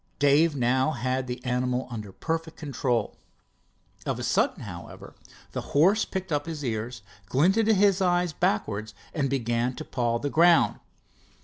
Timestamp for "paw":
9.85-10.17